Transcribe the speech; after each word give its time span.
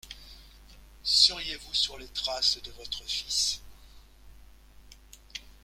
Seriez-vous 1.03 1.75
sur 1.75 1.99
les 1.99 2.07
traces 2.07 2.59
de 2.63 2.71
votre 2.71 3.03
fils? 3.03 3.61